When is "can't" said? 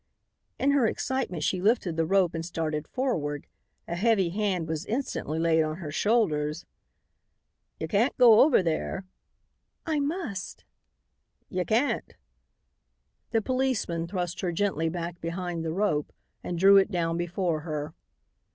7.85-8.17, 11.65-12.15